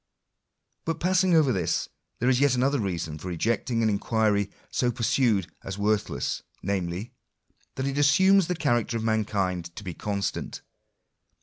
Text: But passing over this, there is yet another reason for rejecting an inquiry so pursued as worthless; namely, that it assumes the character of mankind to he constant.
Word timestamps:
But 0.83 0.99
passing 0.99 1.35
over 1.35 1.51
this, 1.53 1.87
there 2.17 2.27
is 2.27 2.39
yet 2.39 2.55
another 2.55 2.79
reason 2.79 3.19
for 3.19 3.27
rejecting 3.27 3.83
an 3.83 3.89
inquiry 3.91 4.49
so 4.71 4.89
pursued 4.91 5.51
as 5.63 5.77
worthless; 5.77 6.41
namely, 6.63 7.11
that 7.75 7.85
it 7.85 7.99
assumes 7.99 8.47
the 8.47 8.55
character 8.55 8.97
of 8.97 9.03
mankind 9.03 9.75
to 9.75 9.83
he 9.83 9.93
constant. 9.93 10.63